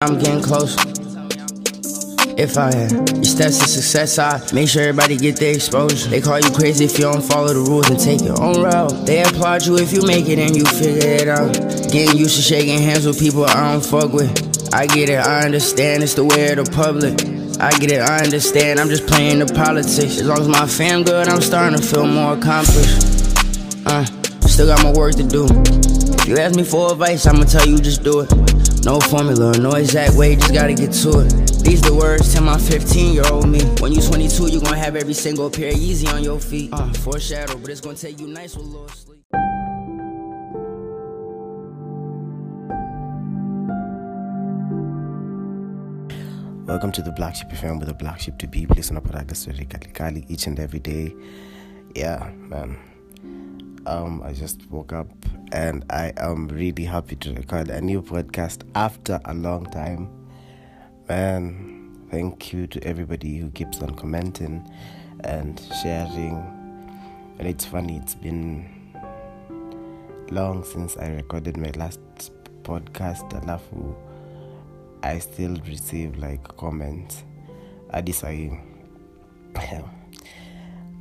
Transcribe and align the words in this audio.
I'm 0.00 0.16
getting 0.16 0.40
close. 0.40 0.76
If 2.38 2.56
I 2.56 2.72
had 2.72 2.92
your 3.16 3.24
steps 3.24 3.58
to 3.58 3.66
success, 3.66 4.16
I 4.20 4.40
make 4.54 4.68
sure 4.68 4.82
everybody 4.82 5.16
get 5.16 5.40
their 5.40 5.52
exposure. 5.52 6.08
They 6.08 6.20
call 6.20 6.38
you 6.38 6.52
crazy 6.52 6.84
if 6.84 6.96
you 7.00 7.10
don't 7.10 7.20
follow 7.20 7.48
the 7.48 7.68
rules 7.68 7.90
and 7.90 7.98
take 7.98 8.22
your 8.22 8.40
own 8.40 8.62
route. 8.62 8.94
They 9.04 9.24
applaud 9.24 9.66
you 9.66 9.76
if 9.76 9.92
you 9.92 10.02
make 10.06 10.28
it 10.28 10.38
and 10.38 10.54
you 10.54 10.64
figure 10.64 11.02
it 11.02 11.26
out. 11.26 11.52
Getting 11.90 12.16
used 12.16 12.36
to 12.36 12.42
shaking 12.42 12.78
hands 12.78 13.06
with 13.06 13.18
people 13.18 13.44
I 13.44 13.72
don't 13.72 13.84
fuck 13.84 14.12
with. 14.12 14.30
I 14.72 14.86
get 14.86 15.08
it, 15.08 15.18
I 15.18 15.44
understand, 15.44 16.04
it's 16.04 16.14
the 16.14 16.24
way 16.24 16.52
of 16.52 16.64
the 16.64 16.70
public. 16.70 17.18
I 17.60 17.72
get 17.80 17.90
it, 17.90 18.00
I 18.00 18.22
understand, 18.22 18.78
I'm 18.78 18.90
just 18.90 19.08
playing 19.08 19.40
the 19.40 19.52
politics. 19.52 20.20
As 20.20 20.28
long 20.28 20.38
as 20.38 20.46
my 20.46 20.68
fam 20.68 21.02
good, 21.02 21.26
I'm 21.26 21.40
starting 21.40 21.76
to 21.76 21.84
feel 21.84 22.06
more 22.06 22.38
accomplished. 22.38 23.02
Uh, 23.84 24.04
still 24.46 24.68
got 24.68 24.80
my 24.84 24.92
work 24.92 25.16
to 25.16 25.24
do. 25.24 25.48
If 26.22 26.28
you 26.28 26.36
ask 26.38 26.54
me 26.54 26.62
for 26.62 26.92
advice, 26.92 27.26
I'ma 27.26 27.42
tell 27.50 27.66
you 27.66 27.78
just 27.78 28.04
do 28.04 28.20
it. 28.20 28.57
No 28.84 29.00
formula, 29.00 29.58
no 29.58 29.72
exact 29.72 30.14
way, 30.14 30.36
just 30.36 30.54
gotta 30.54 30.74
get 30.74 30.92
to 30.92 31.20
it. 31.20 31.48
These 31.64 31.82
the 31.82 31.94
words 31.94 32.32
to 32.34 32.40
my 32.40 32.56
15 32.56 33.12
year 33.12 33.24
old 33.30 33.48
me. 33.48 33.60
When 33.80 33.92
you 33.92 34.00
22, 34.00 34.50
you 34.50 34.60
gonna 34.60 34.76
have 34.76 34.96
every 34.96 35.14
single 35.14 35.50
pair 35.50 35.72
easy 35.72 36.06
on 36.08 36.22
your 36.22 36.40
feet. 36.40 36.72
Uh, 36.72 36.92
foreshadow, 36.94 37.56
but 37.58 37.70
it's 37.70 37.80
gonna 37.80 37.96
take 37.96 38.20
you 38.20 38.28
nice 38.28 38.56
with 38.56 38.66
a 38.66 38.68
little 38.68 38.88
sleep. 38.88 39.18
Welcome 46.66 46.92
to 46.92 47.02
the 47.02 47.12
Black 47.12 47.34
Sheep 47.34 47.48
FM 47.48 47.78
with 47.78 47.88
the 47.88 47.94
Black 47.94 48.20
Sheep 48.20 48.38
to 48.38 48.46
be. 48.46 48.66
Listen 48.66 48.96
up 48.96 49.12
at 49.14 49.36
story 49.36 49.66
Kali 49.66 50.24
each 50.28 50.46
and 50.46 50.60
every 50.60 50.78
day. 50.80 51.14
Yeah, 51.94 52.30
man. 52.36 52.78
Um, 53.88 54.22
I 54.22 54.34
just 54.34 54.70
woke 54.70 54.92
up 54.92 55.08
and 55.50 55.82
I 55.88 56.12
am 56.18 56.46
really 56.48 56.84
happy 56.84 57.16
to 57.16 57.32
record 57.32 57.70
a 57.70 57.80
new 57.80 58.02
podcast 58.02 58.62
after 58.74 59.18
a 59.24 59.32
long 59.32 59.64
time. 59.64 60.10
Man, 61.08 62.06
thank 62.10 62.52
you 62.52 62.66
to 62.66 62.84
everybody 62.84 63.38
who 63.38 63.50
keeps 63.50 63.80
on 63.80 63.94
commenting 63.94 64.70
and 65.24 65.58
sharing. 65.80 66.36
And 67.38 67.48
it's 67.48 67.64
funny, 67.64 67.96
it's 67.96 68.14
been 68.14 68.68
long 70.30 70.64
since 70.64 70.98
I 70.98 71.08
recorded 71.08 71.56
my 71.56 71.70
last 71.70 72.00
podcast. 72.64 73.30
Alafu, 73.40 73.96
I 75.02 75.18
still 75.18 75.56
receive 75.66 76.18
like 76.18 76.44
comments. 76.58 77.24
Adisai. 77.94 78.60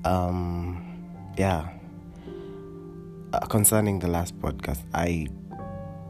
um, 0.06 1.03
yeah. 1.38 1.77
Uh, 3.38 3.46
concerning 3.46 4.00
the 4.00 4.08
last 4.08 4.36
podcast, 4.40 4.80
I, 4.96 5.28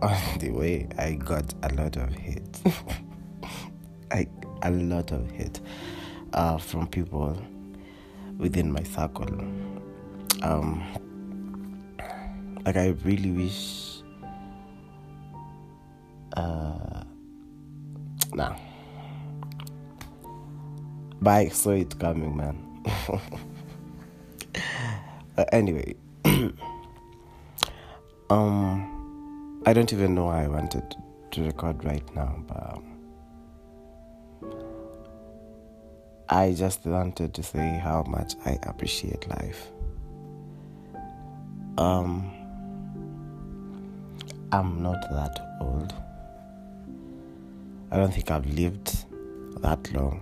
on 0.01 0.15
the 0.39 0.49
way, 0.51 0.87
I 0.97 1.15
got 1.15 1.53
a 1.61 1.73
lot 1.73 1.97
of 1.97 2.09
hate. 2.13 2.61
I 4.11 4.27
a 4.61 4.71
lot 4.71 5.11
of 5.11 5.29
hate 5.31 5.59
uh, 6.31 6.57
from 6.57 6.87
people 6.87 7.37
within 8.37 8.71
my 8.71 8.81
circle. 8.83 9.27
Um, 10.41 10.81
like 12.65 12.77
I 12.77 12.95
really 13.03 13.31
wish. 13.31 14.03
Uh, 16.37 17.03
nah. 18.33 18.55
But 21.19 21.31
I 21.31 21.49
saw 21.49 21.71
it 21.71 21.99
coming, 21.99 22.37
man. 22.37 22.83
uh, 25.37 25.43
anyway, 25.51 25.93
um, 28.29 29.61
I 29.65 29.73
don't 29.73 29.91
even 29.93 30.15
know 30.15 30.25
why 30.25 30.43
I 30.43 30.47
wanted 30.47 30.95
to 31.31 31.43
record 31.43 31.83
right 31.83 32.15
now, 32.15 32.43
but. 32.47 32.73
Um, 32.73 32.97
I 36.29 36.53
just 36.53 36.85
wanted 36.85 37.33
to 37.35 37.43
say 37.43 37.79
how 37.81 38.03
much 38.03 38.33
I 38.45 38.59
appreciate 38.63 39.29
life. 39.29 39.71
Um, 41.77 42.29
I'm 44.51 44.83
not 44.83 45.01
that 45.09 45.57
old. 45.61 45.93
I 47.91 47.95
don't 47.95 48.13
think 48.13 48.29
I've 48.29 48.45
lived 48.45 49.05
that 49.61 49.89
long. 49.93 50.21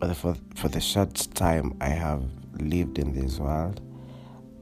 But 0.00 0.16
for, 0.16 0.34
for 0.56 0.66
the 0.68 0.80
short 0.80 1.14
time 1.34 1.76
I 1.80 1.90
have 1.90 2.24
lived 2.58 2.98
in 2.98 3.12
this 3.14 3.38
world, 3.38 3.80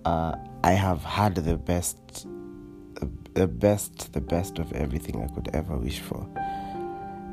uh, 0.04 0.34
I 0.64 0.72
have 0.72 1.02
had 1.04 1.34
the 1.36 1.56
best, 1.56 2.26
the 3.34 3.46
best, 3.46 4.12
the 4.12 4.20
best 4.20 4.58
of 4.58 4.72
everything 4.72 5.22
I 5.22 5.32
could 5.34 5.48
ever 5.54 5.76
wish 5.76 6.00
for 6.00 6.26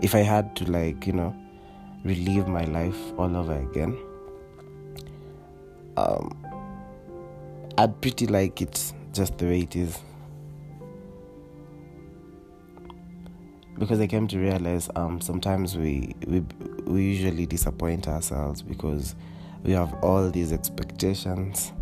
if 0.02 0.13
I 0.13 0.19
had 0.19 0.56
to 0.58 0.66
like 0.72 1.08
you 1.08 1.13
know 1.13 1.36
relive 2.03 2.47
my 2.47 2.63
life 2.66 2.97
all 3.18 3.36
over 3.36 3.58
again, 3.58 3.97
um, 5.97 6.38
I'd 7.78 8.00
pretty 8.02 8.28
like 8.28 8.62
it 8.62 8.94
just 9.13 9.38
the 9.38 9.46
way 9.46 9.62
it 9.62 9.75
is. 9.75 10.00
Because 13.78 14.00
I 14.00 14.07
came 14.07 14.28
to 14.30 14.40
realize 14.40 14.90
um, 14.96 15.19
sometimes 15.19 15.75
we, 15.75 16.16
we 16.28 16.42
we 16.86 17.03
usually 17.03 17.46
disappoint 17.46 18.07
ourselves 18.07 18.62
because 18.62 19.16
we 19.63 19.74
have 19.74 19.94
all 20.03 20.30
these 20.30 20.53
expectations. 20.53 21.74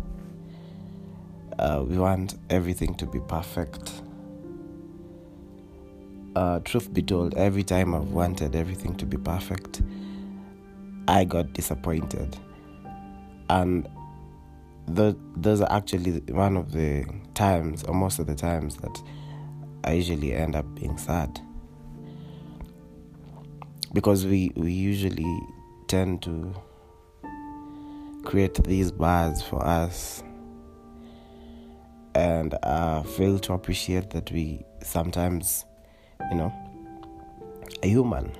Uh, 1.58 1.84
we 1.86 1.98
want 1.98 2.36
everything 2.50 2.94
to 2.94 3.06
be 3.06 3.20
perfect 3.20 4.02
uh, 6.36 6.60
truth 6.60 6.92
be 6.92 7.02
told, 7.02 7.34
every 7.34 7.62
time 7.62 7.94
I've 7.94 8.10
wanted 8.10 8.56
everything 8.56 8.96
to 8.96 9.06
be 9.06 9.16
perfect, 9.16 9.82
I 11.06 11.24
got 11.24 11.52
disappointed. 11.52 12.36
And 13.48 13.88
those 14.86 15.60
are 15.60 15.72
actually 15.72 16.20
one 16.32 16.56
of 16.56 16.72
the 16.72 17.04
times, 17.34 17.84
or 17.84 17.94
most 17.94 18.18
of 18.18 18.26
the 18.26 18.34
times, 18.34 18.76
that 18.76 19.02
I 19.84 19.92
usually 19.92 20.32
end 20.32 20.56
up 20.56 20.66
being 20.74 20.98
sad. 20.98 21.40
Because 23.92 24.26
we, 24.26 24.50
we 24.56 24.72
usually 24.72 25.40
tend 25.86 26.22
to 26.22 26.52
create 28.24 28.54
these 28.64 28.90
bars 28.90 29.42
for 29.42 29.64
us 29.64 30.22
and 32.14 32.54
uh, 32.62 33.02
fail 33.02 33.38
to 33.40 33.52
appreciate 33.52 34.10
that 34.10 34.30
we 34.30 34.64
sometimes 34.82 35.64
you 36.30 36.36
know, 36.36 36.52
are 37.82 37.88
human. 37.88 38.30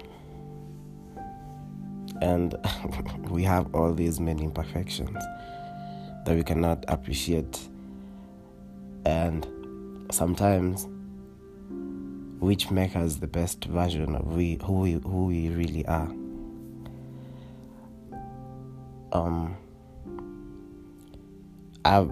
And 2.21 2.55
we 3.31 3.43
have 3.45 3.75
all 3.75 3.93
these 3.93 4.21
many 4.21 4.45
imperfections 4.45 5.19
that 6.25 6.37
we 6.37 6.43
cannot 6.43 6.85
appreciate. 6.89 7.69
And 9.05 9.47
sometimes, 10.11 10.89
which 12.41 12.71
make 12.71 12.97
us 12.97 13.17
the 13.17 13.27
best 13.27 13.65
version 13.65 14.15
of 14.17 14.35
we 14.35 14.59
who 14.65 14.73
we 14.81 14.93
who 14.93 15.27
we 15.27 15.49
really 15.51 15.87
are. 15.87 16.11
Um, 19.13 19.57
I've 21.85 22.11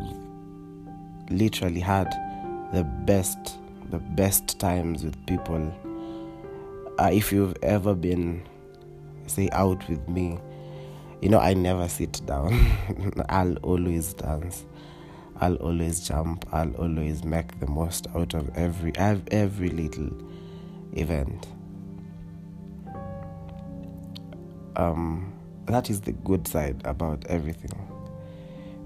literally 1.32 1.80
had 1.80 2.10
the 2.72 2.84
best 2.84 3.58
the 3.90 3.98
best 3.98 4.58
times 4.58 5.04
with 5.04 5.26
people. 5.26 5.72
Uh, 6.98 7.10
if 7.12 7.30
you've 7.32 7.56
ever 7.62 7.94
been, 7.94 8.42
say, 9.26 9.48
out 9.50 9.86
with 9.88 10.06
me, 10.08 10.38
you 11.20 11.28
know, 11.28 11.38
I 11.38 11.54
never 11.54 11.88
sit 11.88 12.20
down. 12.26 12.72
I'll 13.28 13.56
always 13.58 14.14
dance. 14.14 14.64
I'll 15.40 15.56
always 15.56 16.06
jump. 16.06 16.46
I'll 16.52 16.74
always 16.76 17.24
make 17.24 17.58
the 17.60 17.66
most 17.66 18.06
out 18.14 18.34
of 18.34 18.50
every 18.56 18.92
every 18.96 19.70
little 19.70 20.10
event. 20.92 21.48
Um, 24.76 25.32
that 25.66 25.90
is 25.90 26.00
the 26.00 26.12
good 26.12 26.48
side 26.48 26.80
about 26.84 27.24
everything. 27.28 27.72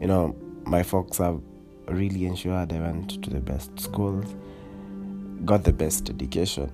You 0.01 0.09
know, 0.09 0.37
my 0.65 0.83
folks 0.83 1.19
have 1.19 1.41
really 1.89 2.27
ensured 2.27 2.73
I 2.73 2.81
went 2.81 3.23
to 3.23 3.31
the 3.31 3.41
best 3.41 3.79
schools 3.79 4.35
got 5.45 5.65
the 5.65 5.73
best 5.73 6.09
education. 6.09 6.71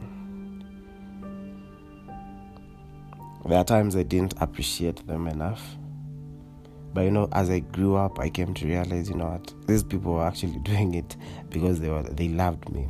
There 3.46 3.58
are 3.58 3.64
times 3.64 3.96
I 3.96 4.04
didn't 4.04 4.34
appreciate 4.40 5.06
them 5.06 5.26
enough. 5.26 5.76
But 6.94 7.02
you 7.02 7.10
know, 7.10 7.28
as 7.32 7.50
I 7.50 7.60
grew 7.60 7.96
up, 7.96 8.18
I 8.18 8.28
came 8.28 8.54
to 8.54 8.66
realize, 8.66 9.08
you 9.08 9.16
know 9.16 9.26
what, 9.26 9.54
these 9.66 9.82
people 9.82 10.14
were 10.14 10.26
actually 10.26 10.58
doing 10.62 10.94
it 10.94 11.16
because 11.50 11.80
they 11.80 11.88
were 11.88 12.02
they 12.02 12.28
loved 12.28 12.68
me. 12.70 12.88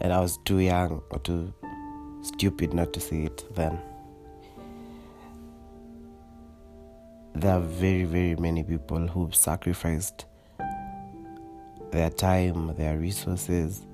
And 0.00 0.12
I 0.12 0.20
was 0.20 0.38
too 0.44 0.58
young 0.58 1.02
or 1.10 1.18
too 1.18 1.52
stupid 2.22 2.72
not 2.72 2.92
to 2.94 3.00
see 3.00 3.24
it 3.24 3.44
then. 3.54 3.78
There 7.38 7.52
are 7.52 7.60
very, 7.60 8.02
very 8.02 8.34
many 8.34 8.64
people 8.64 9.06
who've 9.06 9.32
sacrificed 9.32 10.26
their 11.92 12.10
time, 12.10 12.74
their 12.74 12.98
resources, 12.98 13.86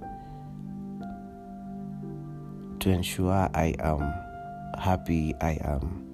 to 2.81 2.89
ensure 2.89 3.51
I 3.53 3.75
am 3.81 4.15
happy, 4.79 5.35
I 5.43 5.59
am 5.61 6.07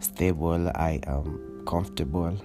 stable, 0.00 0.72
I 0.74 0.98
am 1.06 1.62
comfortable, 1.68 2.36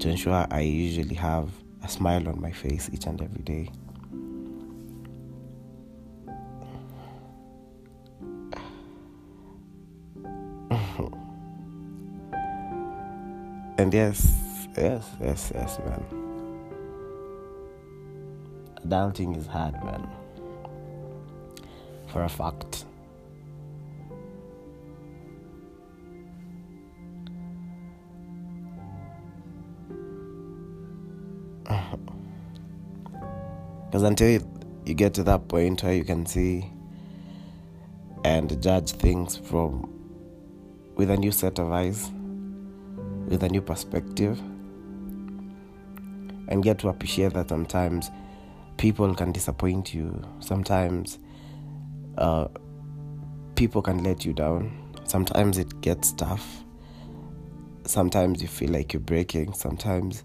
to 0.00 0.08
ensure 0.08 0.44
I 0.50 0.62
usually 0.62 1.14
have 1.14 1.50
a 1.84 1.88
smile 1.88 2.28
on 2.28 2.40
my 2.40 2.50
face 2.50 2.90
each 2.92 3.06
and 3.06 3.22
every 3.22 3.44
day. 3.44 3.70
And 13.84 13.92
yes, 13.92 14.32
yes, 14.78 15.04
yes, 15.20 15.52
yes, 15.54 15.78
man. 15.80 16.02
Adulting 18.82 19.36
is 19.36 19.46
hard, 19.46 19.74
man. 19.84 20.08
For 22.06 22.24
a 22.24 22.28
fact. 22.30 22.86
Because 33.86 34.02
until 34.02 34.30
you, 34.30 34.40
you 34.86 34.94
get 34.94 35.12
to 35.14 35.22
that 35.24 35.46
point 35.46 35.82
where 35.82 35.92
you 35.94 36.04
can 36.04 36.24
see 36.24 36.70
and 38.24 38.60
judge 38.62 38.92
things 38.92 39.36
from 39.36 39.88
with 40.96 41.10
a 41.10 41.16
new 41.18 41.30
set 41.30 41.58
of 41.58 41.70
eyes, 41.70 42.10
with 43.28 43.42
a 43.42 43.48
new 43.48 43.62
perspective, 43.62 44.38
and 46.48 46.62
get 46.62 46.78
to 46.78 46.88
appreciate 46.88 47.32
that 47.34 47.48
sometimes 47.48 48.10
people 48.76 49.14
can 49.14 49.32
disappoint 49.32 49.94
you. 49.94 50.22
Sometimes 50.40 51.18
uh, 52.18 52.48
people 53.54 53.82
can 53.82 54.02
let 54.02 54.24
you 54.24 54.32
down. 54.32 54.72
Sometimes 55.04 55.58
it 55.58 55.80
gets 55.80 56.12
tough. 56.12 56.64
Sometimes 57.86 58.42
you 58.42 58.48
feel 58.48 58.70
like 58.70 58.92
you're 58.92 59.00
breaking. 59.00 59.52
Sometimes 59.52 60.24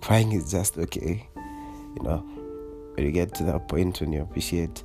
crying 0.00 0.32
is 0.32 0.50
just 0.50 0.78
okay. 0.78 1.28
You 1.36 2.02
know, 2.02 2.18
when 2.94 3.06
you 3.06 3.12
get 3.12 3.34
to 3.36 3.44
that 3.44 3.68
point 3.68 4.00
when 4.00 4.12
you 4.12 4.22
appreciate 4.22 4.84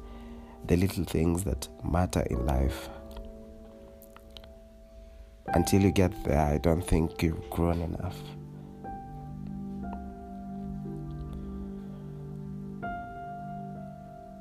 the 0.68 0.76
little 0.76 1.04
things 1.04 1.44
that 1.44 1.68
matter 1.84 2.22
in 2.30 2.46
life. 2.46 2.90
Until 5.48 5.82
you 5.82 5.92
get 5.92 6.24
there, 6.24 6.40
I 6.40 6.58
don't 6.58 6.82
think 6.82 7.22
you've 7.22 7.50
grown 7.50 7.82
enough. 7.82 8.16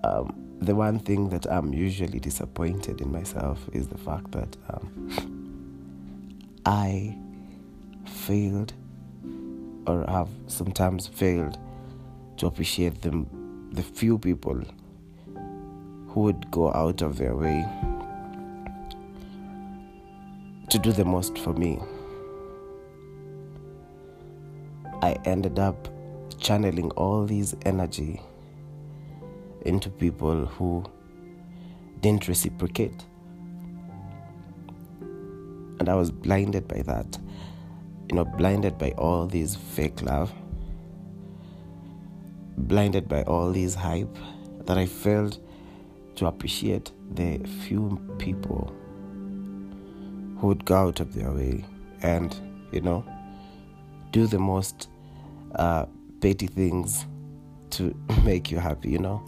Um, 0.04 0.34
the 0.60 0.74
one 0.74 0.98
thing 0.98 1.28
that 1.30 1.46
I'm 1.50 1.72
usually 1.74 2.20
disappointed 2.20 3.00
in 3.00 3.10
myself 3.10 3.58
is 3.72 3.88
the 3.88 3.98
fact 3.98 4.30
that 4.32 4.56
um, 4.68 5.40
I 6.64 7.16
failed 8.06 8.72
or 9.86 10.04
have 10.08 10.28
sometimes 10.46 11.06
failed 11.06 11.58
to 12.36 12.46
appreciate 12.46 13.02
the, 13.02 13.26
the 13.72 13.82
few 13.82 14.18
people 14.18 14.60
who 16.08 16.20
would 16.20 16.50
go 16.50 16.72
out 16.72 17.02
of 17.02 17.18
their 17.18 17.36
way 17.36 17.66
to 20.70 20.78
do 20.78 20.92
the 20.92 21.04
most 21.04 21.36
for 21.36 21.52
me. 21.52 21.80
I 25.02 25.14
ended 25.24 25.58
up 25.58 25.88
channeling 26.38 26.92
all 26.92 27.26
these 27.26 27.56
energy 27.66 28.22
into 29.62 29.90
people 29.90 30.46
who 30.46 30.84
didn't 32.00 32.28
reciprocate. 32.28 33.04
And 35.80 35.88
I 35.88 35.94
was 35.96 36.12
blinded 36.12 36.68
by 36.68 36.82
that. 36.82 37.18
You 38.08 38.16
know, 38.16 38.24
blinded 38.24 38.78
by 38.78 38.92
all 38.92 39.26
these 39.26 39.56
fake 39.56 40.02
love, 40.02 40.32
blinded 42.56 43.08
by 43.08 43.24
all 43.24 43.50
these 43.50 43.74
hype 43.74 44.16
that 44.66 44.78
I 44.78 44.86
failed 44.86 45.38
to 46.14 46.26
appreciate 46.26 46.92
the 47.12 47.38
few 47.66 48.00
people 48.18 48.72
who 50.40 50.48
would 50.48 50.64
go 50.64 50.76
out 50.76 51.00
of 51.00 51.14
their 51.14 51.30
way 51.30 51.64
and, 52.02 52.34
you 52.72 52.80
know, 52.80 53.04
do 54.10 54.26
the 54.26 54.38
most 54.38 54.88
uh, 55.54 55.84
petty 56.20 56.46
things 56.46 57.06
to 57.70 57.94
make 58.24 58.50
you 58.50 58.58
happy, 58.58 58.90
you 58.90 58.98
know? 58.98 59.22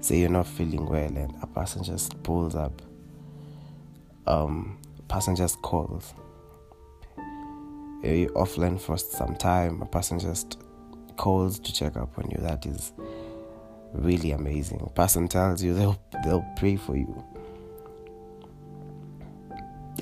Say 0.00 0.18
you're 0.18 0.30
not 0.30 0.46
feeling 0.46 0.86
well 0.86 1.16
and 1.16 1.34
a 1.42 1.46
person 1.46 1.82
just 1.82 2.20
pulls 2.22 2.54
up 2.54 2.82
um 4.26 4.78
person 5.08 5.36
just 5.36 5.60
calls. 5.62 6.14
You're 8.02 8.30
offline 8.30 8.80
for 8.80 8.96
some 8.98 9.36
time 9.36 9.80
a 9.82 9.86
person 9.86 10.18
just 10.18 10.58
calls 11.16 11.58
to 11.60 11.72
check 11.72 11.96
up 11.96 12.18
on 12.18 12.30
you. 12.30 12.38
That 12.38 12.66
is 12.66 12.92
really 13.92 14.32
amazing. 14.32 14.80
A 14.84 14.90
person 14.90 15.28
tells 15.28 15.62
you 15.62 15.74
they'll 15.74 16.00
they'll 16.24 16.46
pray 16.56 16.76
for 16.76 16.96
you 16.96 17.24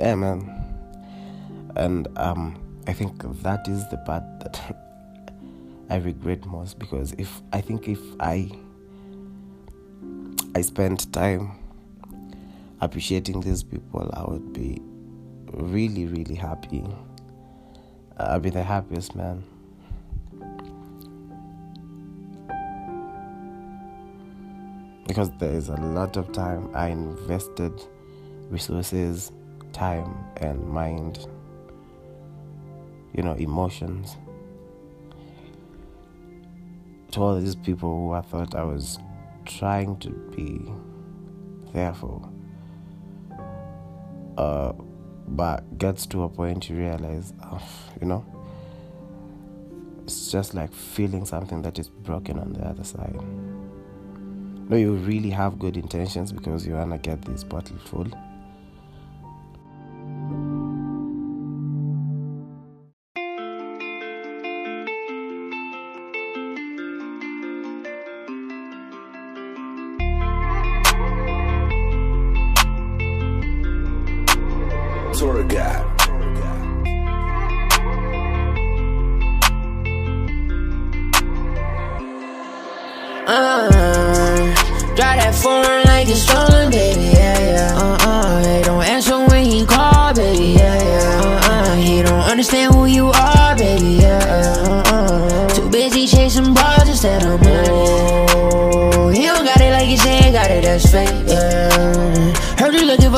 yeah 0.00 0.14
man 0.14 0.40
and 1.76 2.08
um 2.16 2.60
i 2.88 2.92
think 2.92 3.22
that 3.42 3.68
is 3.68 3.88
the 3.90 3.96
part 3.98 4.24
that 4.40 4.76
i 5.90 5.96
regret 5.96 6.44
most 6.46 6.78
because 6.78 7.12
if 7.12 7.42
i 7.52 7.60
think 7.60 7.88
if 7.88 8.00
i 8.18 8.50
I 10.52 10.62
spent 10.62 11.12
time 11.12 11.52
appreciating 12.80 13.40
these 13.40 13.62
people, 13.62 14.10
I 14.12 14.28
would 14.28 14.52
be 14.52 14.82
really, 15.52 16.06
really 16.06 16.34
happy. 16.34 16.84
I'd 18.16 18.42
be 18.42 18.50
the 18.50 18.64
happiest 18.64 19.14
man. 19.14 19.44
Because 25.06 25.30
there 25.38 25.52
is 25.52 25.68
a 25.68 25.76
lot 25.76 26.16
of 26.16 26.32
time 26.32 26.68
I 26.74 26.88
invested, 26.88 27.72
resources, 28.50 29.30
time, 29.72 30.14
and 30.38 30.66
mind, 30.66 31.26
you 33.14 33.22
know, 33.22 33.34
emotions 33.34 34.16
to 37.12 37.20
all 37.20 37.40
these 37.40 37.56
people 37.56 37.88
who 37.88 38.12
I 38.12 38.20
thought 38.20 38.54
I 38.54 38.62
was 38.62 38.98
trying 39.44 39.98
to 39.98 40.10
be 40.36 40.60
there 41.72 41.92
for. 41.94 42.28
Uh, 44.36 44.72
but 45.28 45.78
gets 45.78 46.06
to 46.06 46.22
a 46.22 46.28
point 46.28 46.68
you 46.68 46.76
realize, 46.76 47.32
oh, 47.44 47.62
you 48.00 48.06
know, 48.06 48.24
it's 50.02 50.30
just 50.30 50.54
like 50.54 50.72
feeling 50.72 51.24
something 51.24 51.62
that 51.62 51.78
is 51.78 51.88
broken 51.88 52.38
on 52.38 52.52
the 52.52 52.60
other 52.60 52.84
side. 52.84 53.20
No, 54.68 54.76
you 54.76 54.94
really 54.94 55.30
have 55.30 55.58
good 55.58 55.76
intentions 55.76 56.32
because 56.32 56.66
you 56.66 56.74
wanna 56.74 56.98
get 56.98 57.22
this 57.22 57.44
bottle 57.44 57.76
full. 57.78 58.06
Of 75.22 75.48
guy. 75.48 75.84
Uh, 83.26 84.54
drive 84.96 85.18
that 85.20 85.34
foreign 85.34 85.84
like 85.84 86.08
it's 86.08 86.22
stolen, 86.22 86.70
baby, 86.70 87.02
yeah, 87.12 87.38
yeah. 87.38 87.76
Uh, 87.76 87.99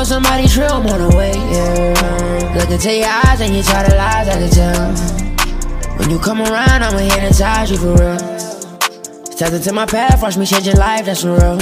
For 0.02 0.06
somebody 0.06 0.48
true, 0.48 0.64
I'm 0.64 0.84
on 0.88 1.10
the 1.10 1.16
way, 1.16 1.30
yeah. 1.30 2.58
Look 2.58 2.70
into 2.70 2.92
your 2.92 3.06
eyes 3.06 3.40
and 3.40 3.54
you 3.54 3.62
try 3.62 3.86
to 3.86 3.94
lies, 3.94 4.26
I 4.26 4.34
can 4.34 4.50
tell. 4.50 5.96
When 5.96 6.10
you 6.10 6.18
come 6.18 6.40
around, 6.40 6.82
I'ma 6.82 6.98
hypnotize 6.98 7.70
you 7.70 7.76
for 7.76 7.94
real. 7.94 8.18
Stepped 9.30 9.54
into 9.54 9.72
my 9.72 9.86
path, 9.86 10.20
watch 10.20 10.36
me 10.36 10.44
change 10.44 10.66
your 10.66 10.74
life, 10.74 11.06
that's 11.06 11.22
for 11.22 11.38
real. 11.38 11.56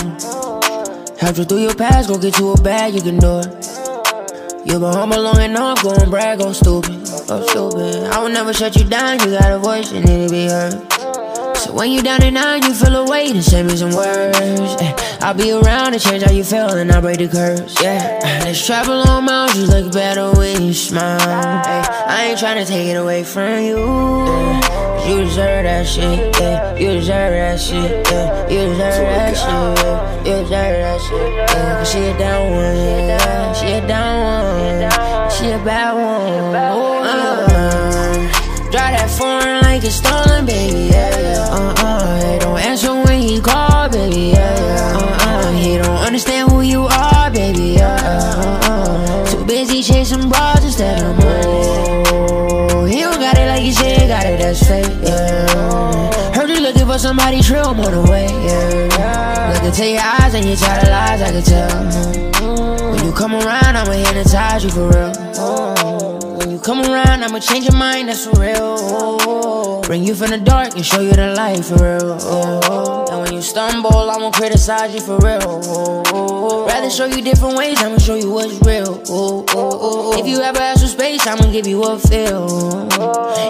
Help 1.18 1.36
you 1.36 1.44
through 1.44 1.58
your 1.68 1.74
past, 1.74 2.08
go 2.08 2.18
get 2.18 2.38
you 2.38 2.52
a 2.52 2.60
bag, 2.62 2.94
you 2.94 3.02
can 3.02 3.18
do 3.18 3.40
it. 3.40 3.48
You 4.64 4.80
been 4.80 4.94
home 4.94 5.12
alone 5.12 5.42
enough, 5.42 5.82
go 5.82 5.92
and 5.92 6.10
brag, 6.10 6.38
go 6.38 6.54
stupid, 6.54 6.96
go 7.28 7.46
stupid. 7.46 8.08
I 8.08 8.22
will 8.22 8.30
never 8.30 8.54
shut 8.54 8.74
you 8.74 8.84
down, 8.84 9.20
you 9.20 9.38
got 9.38 9.52
a 9.52 9.58
voice, 9.58 9.92
you 9.92 10.00
need 10.00 10.28
to 10.28 10.32
be 10.32 10.46
heard. 10.46 10.99
So 11.60 11.74
when 11.74 11.90
you 11.92 12.00
down 12.02 12.22
and 12.22 12.38
out, 12.38 12.64
you 12.64 12.72
feel 12.72 12.96
a 12.96 13.04
weight 13.10 13.34
and 13.34 13.44
send 13.44 13.68
me 13.68 13.76
some 13.76 13.94
words. 13.94 14.38
eh. 14.80 14.94
I'll 15.20 15.34
be 15.34 15.52
around 15.52 15.92
to 15.92 15.98
change 15.98 16.22
how 16.22 16.32
you 16.32 16.42
feel 16.42 16.70
and 16.70 16.90
I'll 16.90 17.02
break 17.02 17.18
the 17.18 17.28
curse. 17.28 17.74
Yeah, 17.82 18.18
let's 18.44 18.64
travel 18.64 19.02
on 19.08 19.24
miles. 19.26 19.54
You 19.58 19.66
look 19.66 19.92
better 19.92 20.32
when 20.32 20.62
you 20.62 20.72
smile. 20.72 21.20
eh. 21.20 21.84
I 22.06 22.28
ain't 22.30 22.38
tryna 22.38 22.66
take 22.66 22.88
it 22.88 22.94
away 22.94 23.24
from 23.24 23.60
you. 23.62 23.76
yeah. 23.76 25.06
You 25.08 25.24
deserve 25.24 25.64
that 25.64 25.86
shit. 25.86 26.34
Yeah. 26.40 26.74
You 26.76 26.92
deserve 26.92 27.32
that 27.32 27.60
shit. 27.60 28.06
Yeah. 28.10 28.48
You 28.48 28.58
deserve 28.70 28.78
that 28.78 29.36
shit. 29.36 29.84
Yeah. 29.84 30.16
You 30.18 30.24
deserve 30.42 30.48
that 30.48 31.00
shit. 31.00 31.32
Yeah. 31.34 31.78
Cause 31.78 31.90
she 31.92 31.98
a 31.98 32.18
down 32.18 32.50
one. 32.52 32.76
Yeah. 32.76 33.52
She 33.52 33.66
a 33.72 33.86
down 33.86 34.20
one. 34.24 35.30
She 35.30 35.50
a 35.50 35.58
bad 35.64 35.92
one. 35.94 36.54
Uh, 36.54 38.70
drive 38.70 38.94
that 38.98 39.10
foreign 39.18 39.60
like 39.62 39.82
it's 39.84 39.96
stolen, 39.96 40.46
baby. 40.46 40.89
Understand 46.10 46.50
who 46.50 46.60
you 46.60 46.88
are, 46.90 47.30
baby. 47.30 47.78
Yeah, 47.78 47.94
uh 48.02 48.60
uh. 48.64 49.26
Too 49.30 49.44
busy 49.44 49.80
chasing 49.80 50.28
bras 50.28 50.64
instead 50.64 51.00
of 51.04 51.16
money. 51.18 52.90
He 52.92 53.00
don't 53.00 53.20
got 53.20 53.38
it 53.38 53.46
like 53.46 53.62
he 53.62 53.70
said, 53.70 54.08
got 54.08 54.26
it, 54.26 54.40
that's 54.40 54.66
fake. 54.66 54.90
Yeah. 55.02 56.34
Heard 56.34 56.50
you 56.50 56.60
looking 56.62 56.86
for 56.86 56.98
somebody 56.98 57.40
true, 57.42 57.58
I'm 57.58 57.78
on 57.78 57.92
the 57.92 58.10
way. 58.10 58.26
Yeah. 58.26 59.52
Look 59.54 59.62
into 59.62 59.88
your 59.88 60.02
eyes 60.02 60.34
and 60.34 60.44
your 60.46 60.56
tired 60.56 60.88
lies, 60.88 61.22
I 61.22 61.30
can 61.30 61.44
tell. 61.44 62.90
When 62.90 63.04
you 63.04 63.12
come 63.12 63.34
around, 63.34 63.76
I'ma 63.76 63.92
hypnotize 63.92 64.64
you 64.64 64.70
for 64.70 64.88
real. 64.88 65.12
Come 66.62 66.82
around, 66.82 67.24
I'ma 67.24 67.38
change 67.38 67.64
your 67.64 67.76
mind, 67.76 68.08
that's 68.08 68.26
for 68.26 68.38
real. 68.38 69.80
Bring 69.82 70.04
you 70.04 70.14
from 70.14 70.30
the 70.30 70.38
dark 70.38 70.76
and 70.76 70.84
show 70.84 71.00
you 71.00 71.12
the 71.12 71.34
light 71.34 71.64
for 71.64 71.76
real. 71.76 72.12
And 73.10 73.22
when 73.22 73.32
you 73.32 73.40
stumble, 73.40 74.10
I'ma 74.10 74.30
criticize 74.30 74.94
you 74.94 75.00
for 75.00 75.18
real. 75.18 75.62
Rather 76.66 76.90
show 76.90 77.06
you 77.06 77.22
different 77.22 77.56
ways, 77.56 77.82
I'ma 77.82 77.98
show 77.98 78.14
you 78.14 78.30
what's 78.30 78.60
real. 78.62 79.02
If 80.18 80.26
you 80.26 80.40
ever 80.40 80.60
ask 80.60 80.82
for 80.82 80.88
space, 80.88 81.26
I'ma 81.26 81.50
give 81.50 81.66
you 81.66 81.82
a 81.82 81.98
feel. 81.98 82.88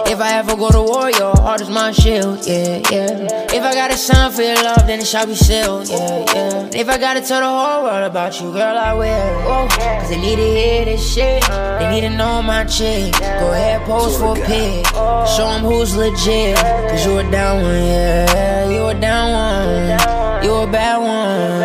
If 0.07 0.19
I 0.19 0.37
ever 0.39 0.55
go 0.55 0.69
to 0.71 0.81
war, 0.81 1.11
your 1.11 1.35
heart 1.35 1.61
is 1.61 1.69
my 1.69 1.91
shield, 1.91 2.47
yeah, 2.47 2.81
yeah. 2.89 3.51
If 3.51 3.61
I 3.61 3.73
gotta 3.73 3.97
sign 3.97 4.31
for 4.31 4.41
your 4.41 4.55
love, 4.55 4.87
then 4.87 4.99
it 4.99 5.05
shall 5.07 5.25
be 5.25 5.35
sealed, 5.35 5.89
yeah, 5.89 6.25
yeah. 6.33 6.69
If 6.73 6.87
I 6.87 6.97
gotta 6.97 7.21
tell 7.21 7.41
the 7.41 7.47
whole 7.47 7.83
world 7.83 8.09
about 8.09 8.39
you, 8.39 8.51
girl, 8.51 8.77
I 8.77 8.93
will. 8.93 9.67
Cause 9.69 10.09
they 10.09 10.19
need 10.19 10.37
to 10.37 10.41
hear 10.41 10.85
this 10.85 11.13
shit, 11.13 11.43
they 11.43 11.89
need 11.91 12.01
to 12.01 12.09
know 12.09 12.41
my 12.41 12.63
chick. 12.63 13.00
Go 13.09 13.51
ahead, 13.51 13.81
pose 13.85 14.17
for 14.17 14.37
a 14.37 14.45
pic, 14.45 14.85
show 15.33 15.49
them 15.49 15.63
who's 15.63 15.95
legit. 15.95 16.55
Cause 16.55 17.05
you 17.05 17.17
a 17.17 17.23
down 17.31 17.61
one, 17.63 17.75
yeah, 17.75 18.69
you 18.69 18.85
a 18.87 18.93
down 18.93 19.31
one, 19.33 20.43
you 20.43 20.53
a 20.53 20.67
bad 20.67 20.97
one. 20.97 21.61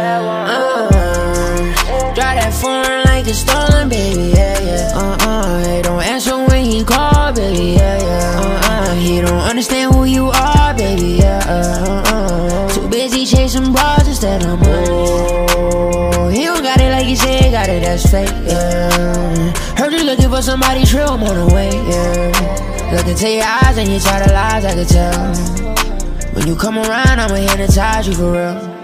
Uh, 0.48 2.14
drive 2.14 2.38
that 2.40 2.54
foreign 2.54 3.04
like 3.04 3.26
it's 3.26 3.40
stolen, 3.40 3.88
baby, 3.88 4.32
yeah, 4.34 4.58
yeah. 4.60 4.92
Uh 4.94 5.16
uh, 5.20 5.82
don't 5.82 6.02
answer 6.02 6.36
when 6.46 6.64
he 6.64 6.82
call, 6.84 7.32
baby, 7.32 7.74
yeah, 7.74 7.98
yeah. 7.98 8.40
Uh 8.40 8.70
uh, 8.70 8.94
he 8.94 9.20
don't 9.20 9.40
understand 9.40 9.94
who 9.94 10.04
you 10.04 10.30
are, 10.30 10.74
baby, 10.74 11.18
yeah. 11.20 11.42
Uh 11.46 12.02
uh, 12.06 12.68
too 12.72 12.88
busy 12.88 13.26
chasing 13.26 13.72
bras 14.20 14.40
instead 14.40 14.44
of 14.44 14.60
money. 14.60 16.36
He 16.36 16.44
don't 16.44 16.62
got 16.62 16.80
it 16.80 16.90
like 16.90 17.06
he 17.06 17.16
said, 17.16 17.52
got 17.52 17.68
it, 17.68 17.82
that's 17.82 18.10
fake, 18.10 18.28
yeah. 18.44 19.52
Heard 19.76 19.92
you 19.92 20.04
looking 20.04 20.28
for 20.28 20.42
somebody 20.42 20.84
true, 20.84 21.00
I'm 21.00 21.22
on 21.22 21.48
the 21.48 21.54
way, 21.54 21.70
yeah. 21.70 22.94
Look 22.94 23.06
into 23.06 23.30
your 23.30 23.44
eyes 23.44 23.78
and 23.78 23.88
your 23.88 24.00
tired 24.00 24.26
of 24.26 24.32
lies, 24.32 24.64
I 24.64 24.74
can 24.74 24.86
tell. 24.86 26.34
When 26.34 26.46
you 26.46 26.56
come 26.56 26.78
around, 26.78 27.20
I'ma 27.20 27.34
hypnotize 27.34 28.08
you 28.08 28.14
for 28.14 28.32
real. 28.32 28.75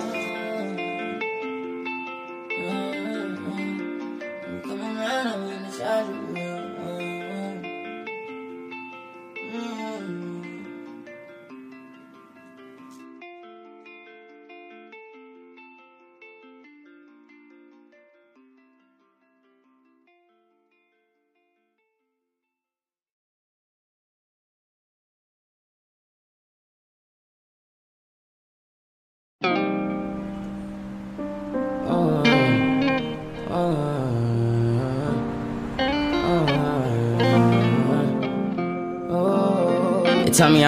Tell 40.32 40.50
me 40.50 40.66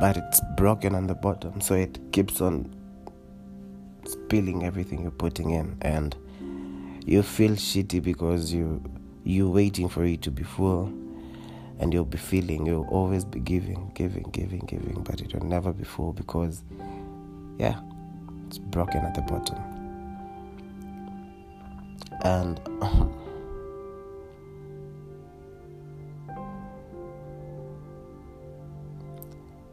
but 0.00 0.16
it's 0.16 0.40
broken 0.56 0.94
on 0.94 1.08
the 1.08 1.14
bottom 1.14 1.60
so 1.60 1.74
it 1.74 1.98
keeps 2.12 2.40
on 2.40 2.72
spilling 4.04 4.64
everything 4.64 5.02
you're 5.02 5.10
putting 5.10 5.50
in 5.50 5.76
and 5.80 6.14
you 7.04 7.22
feel 7.22 7.52
shitty 7.52 8.02
because 8.02 8.52
you 8.52 8.82
you're 9.24 9.48
waiting 9.48 9.88
for 9.88 10.04
it 10.04 10.22
to 10.22 10.30
be 10.30 10.44
full 10.44 10.92
and 11.78 11.92
you'll 11.92 12.04
be 12.04 12.18
feeling 12.18 12.66
you'll 12.66 12.88
always 12.88 13.24
be 13.24 13.40
giving 13.40 13.90
giving 13.94 14.28
giving 14.32 14.60
giving 14.60 15.02
but 15.02 15.20
it 15.20 15.34
will 15.34 15.46
never 15.46 15.72
be 15.72 15.84
full 15.84 16.12
because 16.12 16.62
yeah 17.58 17.80
it's 18.46 18.58
broken 18.58 19.04
at 19.04 19.14
the 19.14 19.22
bottom. 19.22 19.56
And 22.22 22.60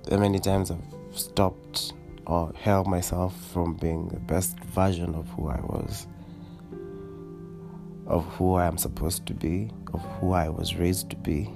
there 0.05 0.19
many 0.19 0.39
times 0.39 0.72
I've 0.72 0.79
stopped 1.12 1.93
or 2.25 2.51
held 2.55 2.88
myself 2.88 3.36
from 3.51 3.75
being 3.75 4.07
the 4.07 4.19
best 4.19 4.57
version 4.60 5.13
of 5.15 5.27
who 5.29 5.50
I 5.50 5.60
was, 5.62 6.07
of 8.07 8.25
who 8.36 8.55
I 8.55 8.65
am 8.65 8.77
supposed 8.77 9.25
to 9.27 9.33
be, 9.33 9.69
of 9.93 10.01
who 10.19 10.31
I 10.31 10.50
was 10.50 10.75
raised 10.75 11.10
to 11.12 11.15
be, 11.15 11.50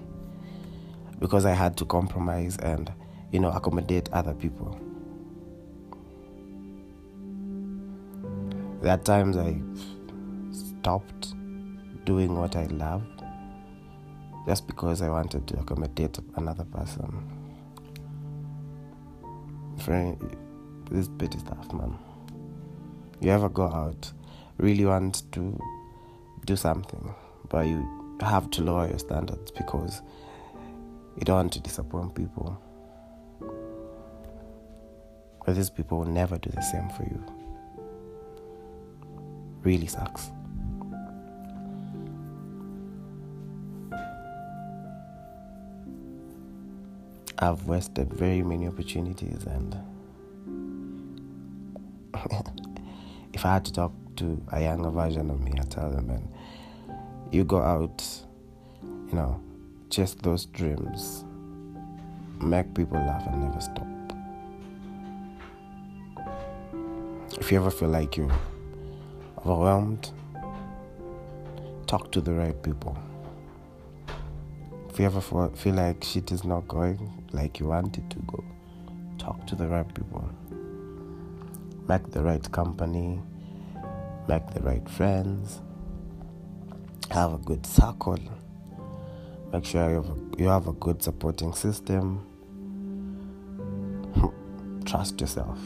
because 1.19 1.45
I 1.45 1.53
had 1.53 1.77
to 1.77 1.85
compromise 1.85 2.57
and, 2.57 2.91
you 3.31 3.39
know, 3.39 3.51
accommodate 3.51 4.09
other 4.13 4.33
people. 4.33 4.79
There 8.81 8.91
are 8.91 8.97
times 8.97 9.37
I 9.37 9.59
stopped 10.51 11.33
doing 12.05 12.37
what 12.37 12.55
I 12.55 12.65
loved 12.65 13.23
just 14.47 14.67
because 14.67 15.01
I 15.01 15.09
wanted 15.09 15.47
to 15.47 15.59
accommodate 15.59 16.19
another 16.35 16.63
person. 16.63 17.23
Friend, 19.79 20.37
this 20.89 21.09
petty 21.17 21.39
stuff, 21.39 21.73
man. 21.73 21.97
You 23.19 23.31
ever 23.31 23.49
go 23.49 23.63
out, 23.63 24.11
really 24.57 24.85
want 24.85 25.29
to 25.31 25.59
do 26.45 26.55
something, 26.55 27.13
but 27.49 27.65
you 27.65 28.17
have 28.21 28.49
to 28.51 28.63
lower 28.63 28.87
your 28.87 28.99
standards 28.99 29.51
because 29.51 30.01
you 31.17 31.25
don't 31.25 31.35
want 31.35 31.53
to 31.53 31.59
disappoint 31.59 32.13
people. 32.13 32.61
But 35.45 35.55
these 35.55 35.69
people 35.69 35.99
will 35.99 36.05
never 36.05 36.37
do 36.37 36.49
the 36.51 36.61
same 36.61 36.89
for 36.89 37.03
you. 37.03 37.23
Really 39.63 39.87
sucks. 39.87 40.29
I've 47.39 47.65
wasted 47.67 48.13
very 48.13 48.41
many 48.41 48.67
opportunities, 48.67 49.45
and 49.45 49.77
if 53.33 53.45
I 53.45 53.53
had 53.53 53.65
to 53.65 53.73
talk 53.73 53.93
to 54.17 54.41
a 54.51 54.61
younger 54.61 54.89
version 54.89 55.29
of 55.29 55.39
me, 55.39 55.53
I'd 55.57 55.69
tell 55.69 55.89
them, 55.91 56.07
man, 56.07 56.27
you 57.31 57.43
go 57.43 57.61
out, 57.61 58.03
you 58.83 59.13
know, 59.13 59.39
chase 59.89 60.15
those 60.15 60.45
dreams, 60.45 61.23
make 62.41 62.73
people 62.73 62.97
laugh, 62.97 63.25
and 63.27 63.43
never 63.43 63.61
stop. 63.61 63.87
If 67.39 67.51
you 67.51 67.59
ever 67.59 67.71
feel 67.71 67.89
like 67.89 68.17
you're 68.17 68.31
overwhelmed, 69.39 70.11
talk 71.85 72.11
to 72.11 72.21
the 72.21 72.33
right 72.33 72.61
people. 72.63 72.97
If 74.89 74.99
you 74.99 75.05
ever 75.05 75.21
feel 75.21 75.73
like 75.73 76.03
shit 76.03 76.31
is 76.31 76.43
not 76.43 76.67
going 76.67 77.23
like 77.31 77.59
you 77.59 77.67
want 77.67 77.97
it 77.97 78.09
to 78.09 78.19
go, 78.27 78.43
talk 79.17 79.45
to 79.47 79.55
the 79.55 79.67
right 79.67 79.87
people. 79.93 80.27
Make 81.87 82.11
the 82.11 82.21
right 82.21 82.51
company, 82.51 83.21
make 84.27 84.45
the 84.53 84.61
right 84.61 84.89
friends, 84.89 85.61
have 87.11 87.33
a 87.33 87.37
good 87.37 87.65
circle 87.65 88.17
make 89.51 89.65
sure 89.65 89.89
you 89.89 89.95
have 89.95 90.09
a, 90.09 90.15
you 90.37 90.47
have 90.47 90.67
a 90.67 90.73
good 90.73 91.01
supporting 91.01 91.53
system. 91.53 92.25
Trust 94.85 95.19
yourself. 95.21 95.59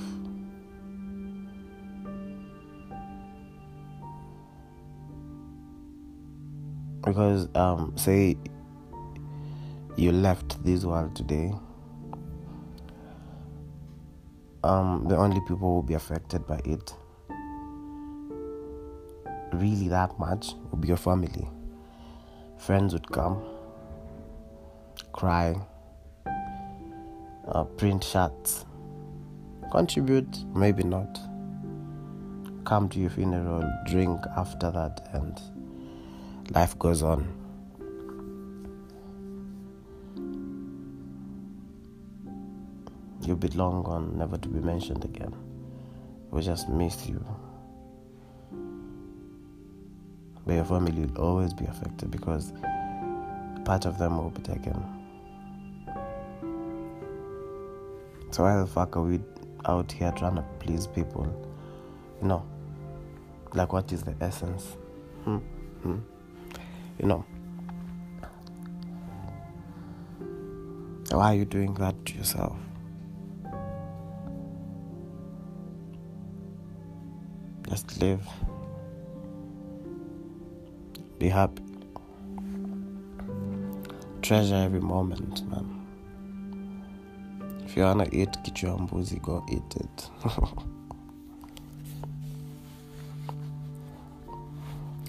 Because 7.04 7.48
um 7.56 7.94
say 7.96 8.38
you 9.98 10.12
left 10.12 10.64
this 10.64 10.86
world 10.86 11.16
today 11.16 11.52
um 14.64 15.06
the 15.08 15.18
only 15.18 15.40
people 15.42 15.58
who 15.58 15.74
will 15.76 15.84
be 15.84 15.96
affected 15.96 16.46
by 16.48 16.60
it 16.64 16.94
really 19.54 19.88
that 19.90 20.18
much 20.18 20.54
would 20.70 20.80
be 20.80 20.88
your 20.88 20.98
family. 20.98 21.48
Friends 22.58 22.94
would 22.94 23.12
come 23.12 23.44
cry. 25.22 25.56
Uh, 27.48 27.64
print 27.78 28.04
shirts. 28.04 28.66
Contribute 29.72 30.36
maybe 30.56 30.82
not. 30.84 31.20
Come 32.66 32.90
to 32.90 33.00
your 33.00 33.12
funeral 33.12 33.72
drink 33.86 34.20
after 34.36 34.72
that 34.72 35.08
and 35.14 35.40
life 36.56 36.78
goes 36.80 37.04
on. 37.04 37.28
You'll 43.22 43.36
be 43.36 43.50
long 43.50 43.84
gone 43.84 44.18
never 44.18 44.40
to 44.40 44.50
be 44.50 44.60
mentioned 44.60 45.06
again. 45.06 45.36
We 46.32 46.42
just 46.42 46.68
miss 46.68 47.06
you. 47.06 47.24
But 50.48 50.54
your 50.54 50.66
family 50.66 51.06
will 51.06 51.22
always 51.22 51.54
be 51.54 51.66
affected 51.66 52.10
because 52.10 52.54
part 53.66 53.86
of 53.86 54.00
them 54.00 54.18
will 54.18 54.32
be 54.32 54.42
taken 54.42 54.91
so 58.32 58.44
why 58.44 58.58
the 58.58 58.66
fuck 58.66 58.96
are 58.98 59.04
we 59.04 59.20
out 59.66 59.92
here 59.92 60.12
trying 60.12 60.36
to 60.36 60.46
please 60.60 60.88
people? 60.88 61.26
You 62.22 62.28
know 62.28 62.46
like 63.54 63.74
what 63.74 63.92
is 63.92 64.04
the 64.04 64.16
essence? 64.22 64.78
Hmm? 65.24 65.38
Hmm? 65.84 66.00
you 67.00 67.08
know. 67.08 67.26
Why 71.12 71.34
are 71.34 71.36
you 71.36 71.46
doing 71.46 71.74
that 71.76 72.06
to 72.06 72.14
yourself? 72.14 72.56
Just 77.68 78.02
live. 78.02 78.26
Be 81.20 81.28
happy. 81.28 81.64
Treasure 84.22 84.56
every 84.56 84.80
moment 84.80 85.46
man 85.50 85.71
if 87.72 87.78
you 87.78 87.84
wanna 87.84 88.08
eat 88.12 88.42
kichwa 88.42 88.78
mbuzi 88.78 89.20
go 89.20 89.44
eat 89.48 89.76
it. 89.76 90.12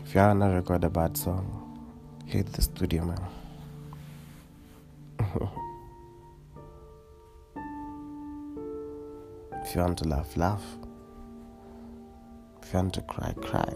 If 0.05 0.15
you 0.15 0.21
wanna 0.21 0.55
record 0.55 0.85
a 0.85 0.91
bad 0.91 1.17
song 1.17 1.45
hit 2.27 2.53
the 2.53 2.63
studio 2.63 3.05
man. 3.05 3.19
If 9.65 9.75
you 9.75 9.83
want 9.83 9.99
to 9.99 10.09
laugh 10.09 10.37
laugh. 10.37 10.63
If 12.63 12.73
you 12.73 12.79
want 12.79 12.95
to 12.95 13.01
cry 13.01 13.33
cry. 13.33 13.75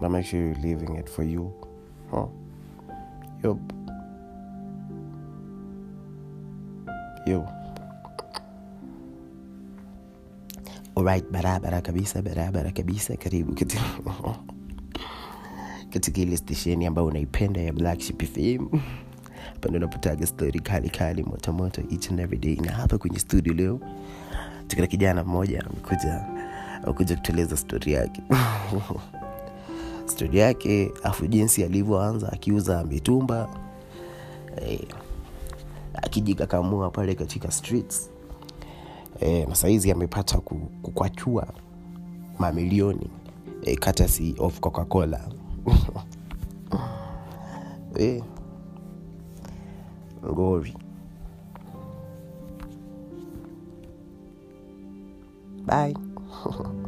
But 0.00 0.08
make 0.08 0.26
sure 0.26 0.40
you're 0.40 0.54
leaving 0.56 0.96
it 0.96 1.08
for 1.08 1.22
you 1.22 1.54
huh? 2.10 2.26
yup 3.44 3.81
you 7.26 7.46
alright 10.96 11.30
barabara 11.30 11.80
kabisa 11.80 12.22
barabara 12.22 12.70
kabisa 12.70 13.16
karibu 13.16 13.54
katika 15.92 16.20
ile 16.20 16.36
stesheni 16.36 16.86
ambayo 16.86 17.06
unaipenda 17.06 17.60
ya 17.60 17.72
black 17.72 18.00
Sheep 18.00 18.22
fm 18.22 18.68
hapa 19.62 19.76
unapotaga 19.76 20.26
stori 20.26 20.60
kali 20.60 20.90
kali 20.90 21.22
motomoto 21.22 21.80
each 21.90 22.10
and 22.10 22.20
every 22.20 22.38
day. 22.38 22.56
Na 22.56 22.72
hapa 22.72 22.98
kwenye 22.98 23.18
studio 23.18 23.54
leo 23.54 23.80
tukina 24.68 24.86
kijana 24.86 25.24
mmoja 25.24 25.60
amekuja 25.66 26.24
amekuja 26.82 27.16
kutueleza 27.16 27.56
stori 27.56 27.92
yake. 27.92 28.22
Stori 30.06 30.38
yake 30.38 30.92
afu 31.02 31.26
jinsi 31.26 31.64
alivyoanza 31.64 32.32
akiuza 32.32 32.84
mitumba. 32.84 33.48
Eh, 34.66 34.80
akijikakamua 35.94 36.90
pale 36.90 37.14
katika 37.14 37.50
streets. 37.50 38.10
E, 39.20 39.46
na 39.46 39.54
sahizi 39.54 39.90
amepata 39.90 40.38
kukwachua 40.82 41.46
mamilioni 42.38 43.10
e, 43.62 43.76
courtesy 43.76 44.34
of 44.38 44.60
coca-cola. 44.60 45.20
E, 48.00 48.22
ngori 50.32 50.76
bye 55.66 55.94